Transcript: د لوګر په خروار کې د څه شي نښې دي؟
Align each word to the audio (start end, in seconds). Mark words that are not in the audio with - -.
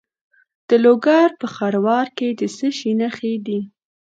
د 0.67 0.69
لوګر 0.83 1.29
په 1.39 1.47
خروار 1.55 2.07
کې 2.17 2.27
د 2.39 2.41
څه 2.57 2.67
شي 2.77 2.91
نښې 2.99 3.33
دي؟ 3.45 3.59